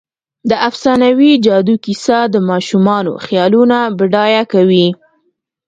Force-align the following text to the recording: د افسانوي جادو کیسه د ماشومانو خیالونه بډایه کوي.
د 0.49 0.51
افسانوي 0.69 1.31
جادو 1.45 1.75
کیسه 1.85 2.17
د 2.33 2.35
ماشومانو 2.49 3.11
خیالونه 3.25 3.77
بډایه 3.97 4.43
کوي. 4.53 4.87